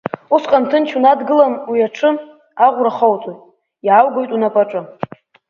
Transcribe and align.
Усҟан 0.35 0.63
ҭынч 0.69 0.89
унадгылан 0.97 1.53
уи 1.69 1.79
аҽы, 1.87 2.09
аӷәра 2.65 2.91
ахоуҵоит, 2.93 3.39
иааугоит 3.87 4.29
унапаҿы. 4.35 4.81